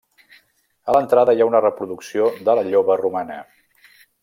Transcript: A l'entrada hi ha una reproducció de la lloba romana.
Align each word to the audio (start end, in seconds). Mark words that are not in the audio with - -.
A 0.93 0.95
l'entrada 0.97 1.35
hi 1.35 1.43
ha 1.43 1.47
una 1.51 1.61
reproducció 1.67 2.31
de 2.49 2.57
la 2.61 2.65
lloba 2.71 2.99
romana. 3.05 3.41